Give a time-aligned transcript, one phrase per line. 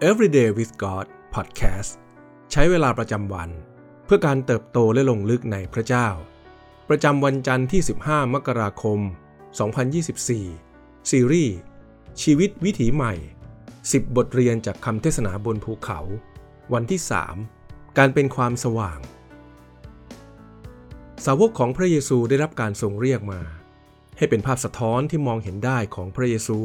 [0.00, 1.92] Everyday with God Podcast
[2.52, 3.50] ใช้เวลาประจำวัน
[4.04, 6.08] เพื่อการเติบโตและลงลึกในพระเจ้า
[6.88, 8.98] ประจำวันจันทร์ที่ 15 มกราคม
[10.24, 11.56] 2024 ซีรีส์
[12.22, 13.14] ชีวิตวิถีใหม่
[13.64, 16.00] 10 บทเรียนจากคำเทศนาบนภูเขา
[16.72, 17.00] วันที่
[17.44, 19.00] 3 การเป็นความสว่าง
[21.24, 23.40] สาวกของพระเยซูได้รับการทรงเรียกมา
[24.16, 26.58] ให้เป็นภาพสะท้อนที่มองเห็นได้ของพระเยซู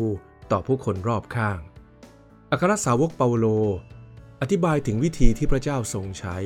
[0.52, 1.60] ต่อผู้คนรอบข้าง
[2.56, 3.46] อัครสาวกเปาโล
[4.42, 6.38] อธิบายถึงวิธีที่พระเจ้าทรงใช้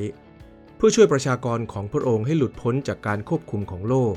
[0.76, 4.14] เพื่อช่วยประชากรของพระองค์ให้หลุดพ้นจากการควบคุมของโลก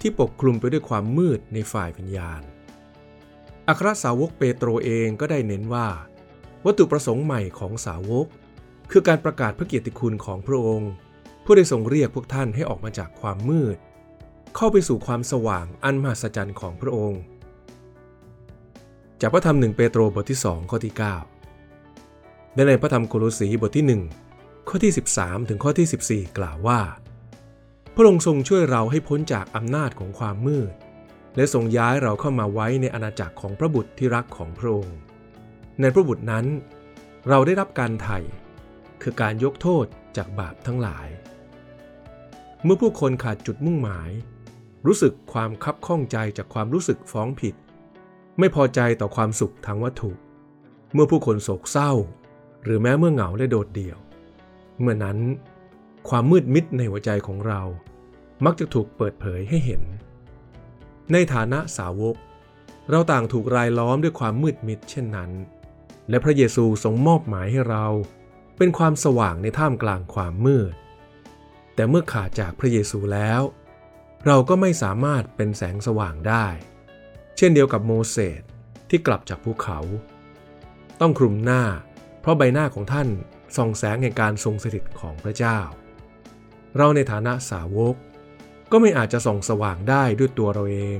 [0.00, 2.42] ที่ปกคลุมไปด้วยความมืดในฝ่ายวิญญาณ
[3.68, 5.88] อัครสาวกเปโตรเองก็ได้เน้นว่า
[6.64, 8.26] วัตถุประสงค์ใหม่ของสาวก
[8.90, 10.90] คือการประกาศพระเกียรติคุณของพระองค์
[11.44, 13.76] ผู้ได้ทรงเรียกพวกท่านให้ออกมาจากความมืด
[14.56, 17.22] เข้าไปสู่ความสว่างอันมหัศจรรย์ของพระองค์
[19.20, 20.94] จากพระธรรมหนึ่งเปโตรบทที่2ข้อที่
[21.74, 26.80] 9 และในพระธรรมโคโลสีบทที่ 1 ข้อที่ 13 ถึงข้อที่ 14 กล่าวว่า
[27.94, 30.72] พระองค์ทรงช่วยเราให้พ้นจากอำนาจของความมืด
[31.36, 34.96] และทรงย้ายเราเข้ามาไว้ในอาณาจักรของพระบุตรที่รักของพระองค์
[35.80, 36.46] ในพระบุตรนั้น
[37.28, 38.18] เราได้รับการไถ่
[39.02, 39.86] คือการยกโทษ
[40.16, 41.08] จากบาปทั้งหลาย
[42.64, 44.10] เมื่อผู้คนขาดจุดมุ่งหมาย
[44.86, 47.54] รู้สึกความคับข้องใจจากความรู้สึกฟ้องผิด
[48.40, 50.10] ไม่พอใจต่อความสุขทางวัตถุ
[50.92, 51.92] เมื่อผู้คนโศกเศร้า
[52.64, 53.98] หรือแม้เมื่อเหงาและโดดเดี่ยว
[54.80, 55.18] เมื่อนั้น
[56.08, 57.60] ความมืดมิดในหัวใจของเรา
[58.44, 59.82] มักจะถูกเปิดเผยให้เห็น
[61.12, 62.16] ในฐานะสาวก
[62.90, 65.30] เราต่างถูกรายล้อมด้วยความมืดมิดเช่นนั้น
[66.08, 67.86] และพระเยซูทรงมอบหมายให้เรา
[68.56, 70.74] เป็นความสว่างในท่ามกลางความมืด
[71.74, 73.40] แต่เมื่อขาดจากพระเยซูแล้ว
[74.26, 76.46] เราก็ไม่สามารถเป็นแสงสว่างได้
[77.36, 78.42] เช่นเดียวกับโมเสส
[78.90, 79.78] ที่กลับจากภูเขา
[81.00, 81.62] ต้องคลุมหน้า
[82.20, 83.08] เพราะใบหน้าของท่าน
[83.56, 85.58] ส่องแสงแห่งการทรงสถิตของพระเจ้า
[86.76, 87.94] เราในฐานะสาวก
[88.70, 90.98] ก็ไม่อาจจะส่องสว่างได้ด้วยตัวเราเอง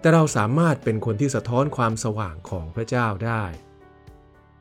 [0.00, 3.44] แต่เราสามารถเป็นคนที่สะท้อนความสว่างของพระเจ้าได้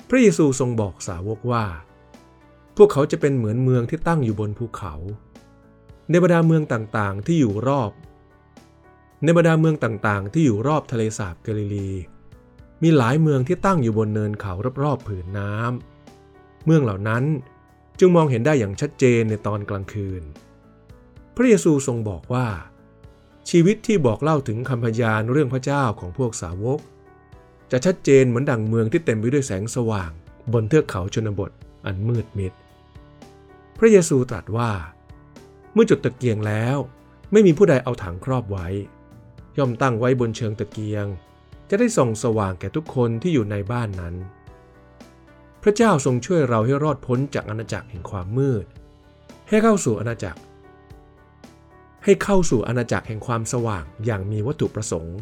[0.09, 1.65] พระเยซูทรงบอกสาวกว่า
[2.77, 4.94] พวกเขาจะเป็นเหมือนเมืองที่ตั้งอยู่บนภูเขา
[6.09, 7.91] ในบรรดาเมืองต่างๆ ที่อยู่รอบ
[9.23, 11.91] ในบรรดาเมืองต่างๆ ที่อยู่รอบทะเลสาบกาลิลี
[12.81, 14.53] มีหลายเมืองที่ตั้งอยู่บนเนินเขา
[14.84, 17.23] รอบๆผืนน้ำเมืองเหล่านั้น
[18.00, 20.23] จึงมองเห็นได้อย่างชัดเจนในตอนกลางคืน
[21.35, 22.47] พระเยซูทรงบอกว่า
[23.50, 26.79] ชีวิตที่บอกเล่าถึงคำพยานเรื่องพระเจ้าของพวกสาวก
[27.72, 30.12] จะชัดเจนเหมือนดังเมืองที่เต็มไปด้วยแสงสว่าง
[30.53, 31.51] บนเทือกเขาชนบท
[31.85, 32.53] อันมืดมิด
[33.79, 34.72] พระเยซูตรัสว่า
[35.73, 36.78] เมื่อจุดตะเกียงแล้ว
[37.31, 38.67] ไม่มีผู้ใดเอาถังครอบไว้
[39.57, 41.05] ย่อมตั้งไว้บนเชิงตะเกียง
[41.69, 44.15] จะได้ส่องสว่างแก่ทุกคนที่อยู่ในบ้านนั้น
[45.63, 48.65] พระเจ้าทรงช่วยเราให้รอดพ้นจากอาณาจักรแห่งความมืด
[49.49, 50.39] ให้เข้าสู่อาณาจักร
[52.03, 55.17] ให้เข้าสู่อาณาจักรแห่งความสว่างอย่างมีวัตถุประสงค์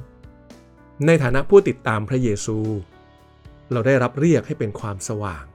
[1.05, 2.57] ในฐานะผู้ติดตามพระเยซู
[3.71, 5.45] เราได้รับเรียกให้เป็นความสว่าง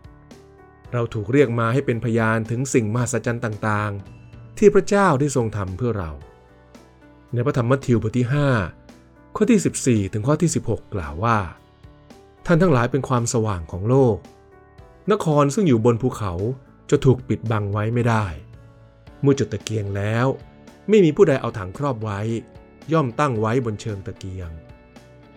[0.93, 3.93] เราถูกเรียกมาให้เป็นพยานถึงสิ่งมหัศจรรย์ต่าง
[4.27, 6.11] ๆ ที่พระเจ้าได้ทรงทำเพื่อเรา
[7.33, 8.27] ในพระธรรมมัทธิวบทที่
[8.83, 11.39] 5 ข้อที่ 14 ถึงข้อที่ 16 กล่าวว่า
[12.47, 14.17] ท่านทั้งหลายเป็นความสว่างของโลก
[15.13, 16.33] นครซึ่งอยู่บนภูเขา
[16.91, 18.25] จะถูกปิดบังไว้ไม่ได้
[19.21, 20.27] เมื่อจุดตะเกียงแล้ว
[20.89, 22.21] ไม่มีผู้ใดเอาถังครอบไว้
[22.93, 24.51] ย่อมตั้งไว้บนเชิงตะเกียง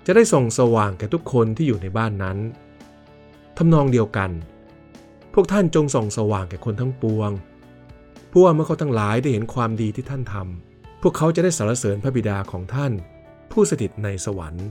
[0.06, 2.38] จะได้ส่องสว่างแก่ทุกคนที่อยู่ในบ้านนั้น
[3.57, 4.31] ทำนองเดียวกัน
[5.33, 7.31] พวกท่านจงส่องสว่างแก่คนทั้งปวง
[8.29, 10.69] เพื่อว่าเมื่อเขาทั้งหลายได้เห็นความดีที่ท่านทำ
[11.02, 12.92] พวกเขาจะได้สรรเสริญพระบิดาของท่าน
[13.52, 14.68] ผู้สถิตในสวรรค์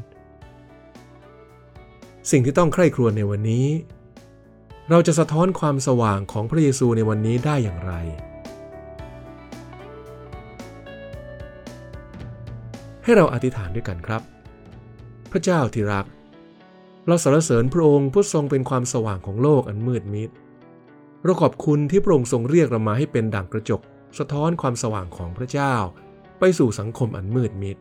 [2.31, 3.67] สิ่งที่ต้องใคร่ครวญในวันนี้
[4.91, 7.93] เราจะสะท้อนความสว่างของพระเยซูในวันนี้ได้อย่างไร
[13.05, 14.23] ให้เราอธิษฐานด้วยกันครับ
[15.31, 16.07] พระเจ้าที่รัก
[17.07, 20.31] เราสรรเสริญพระองค์ผู้ทรงเป็นความสว่างของโลกอันมืดมิด
[21.25, 23.81] เราขอบคุณที่พระองค์ทรงเรียกเรามาให้เป็นดั่งกระจก
[24.19, 25.75] สะท้อนความสว่างของพระเจ้า
[26.39, 27.77] ไปสู่สังคมอันมืดมิด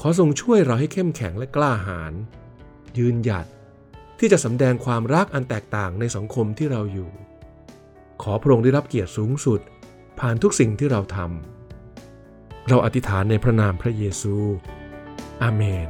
[0.00, 2.12] ขอทรงช่วยเราให้เข้มแข็งและกล้าหาญ
[2.98, 3.46] ยืนหยัด
[4.18, 7.10] ที่จะสำแดงความรักอันแตกต่างในสังคมที่เราอยู่
[8.22, 9.60] ขอพระองค์ได้รับเกียรติสูงสุด
[10.20, 14.36] ผ่านทุกสิ่งที่เราทำเราอธิษฐานในพระนามพระเยซู
[15.42, 15.88] อาเมน